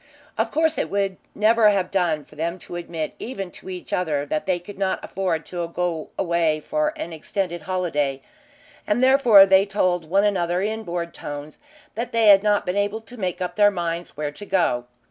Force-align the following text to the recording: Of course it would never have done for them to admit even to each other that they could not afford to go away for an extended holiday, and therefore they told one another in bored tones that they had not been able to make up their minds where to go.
Of 0.35 0.49
course 0.49 0.79
it 0.79 0.89
would 0.89 1.17
never 1.35 1.69
have 1.69 1.91
done 1.91 2.25
for 2.25 2.35
them 2.35 2.57
to 2.65 2.75
admit 2.75 3.13
even 3.19 3.51
to 3.51 3.69
each 3.69 3.93
other 3.93 4.25
that 4.25 4.47
they 4.47 4.57
could 4.57 4.79
not 4.79 4.99
afford 5.03 5.45
to 5.45 5.67
go 5.67 6.09
away 6.17 6.59
for 6.59 6.87
an 6.95 7.13
extended 7.13 7.61
holiday, 7.61 8.23
and 8.87 9.03
therefore 9.03 9.45
they 9.45 9.67
told 9.67 10.05
one 10.09 10.23
another 10.23 10.59
in 10.59 10.81
bored 10.81 11.13
tones 11.13 11.59
that 11.93 12.13
they 12.13 12.29
had 12.29 12.41
not 12.41 12.65
been 12.65 12.77
able 12.77 13.01
to 13.01 13.15
make 13.15 13.41
up 13.41 13.57
their 13.57 13.69
minds 13.69 14.17
where 14.17 14.31
to 14.31 14.45
go. 14.47 14.85